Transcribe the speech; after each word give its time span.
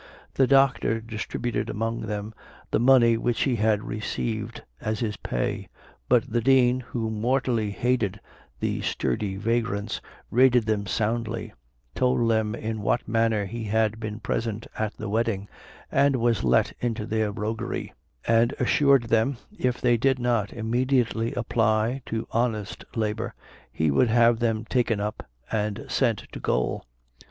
The 0.33 0.47
Doctor 0.47 0.99
distributed 0.99 1.69
among 1.69 2.01
them 2.07 2.33
the 2.71 2.79
money 2.79 3.17
which 3.17 3.41
he 3.43 3.57
had 3.57 3.83
received 3.83 4.63
as 4.79 4.99
his 4.99 5.15
pay; 5.15 5.67
but 6.09 6.27
the 6.27 6.41
Dean, 6.41 6.79
who 6.79 7.11
mortally 7.11 7.69
hated 7.69 8.19
these 8.59 8.87
sturdy 8.87 9.35
vagrants, 9.35 10.01
rated 10.31 10.65
them 10.65 10.87
soundly; 10.87 11.53
told 11.93 12.31
them 12.31 12.55
in 12.55 12.81
what 12.81 13.07
manner 13.07 13.45
he 13.45 13.65
had 13.65 13.99
been 13.99 14.19
present 14.19 14.65
at 14.75 14.97
the 14.97 15.07
wedding, 15.07 15.47
and 15.91 16.15
was 16.15 16.43
let 16.43 16.73
into 16.79 17.05
their 17.05 17.31
roguery; 17.31 17.93
and 18.25 18.55
assured 18.59 19.03
them, 19.03 19.37
if 19.55 19.79
they 19.79 19.97
did 19.97 20.17
not 20.17 20.51
immediately 20.51 21.31
apply 21.35 22.01
to 22.07 22.27
honest 22.31 22.83
labor, 22.95 23.35
he 23.71 23.91
would 23.91 24.09
have 24.09 24.39
them 24.39 24.65
taken 24.65 24.99
up 24.99 25.23
and 25.51 25.85
sent 25.87 26.23
to 26.31 26.39
gaol. 26.39 26.87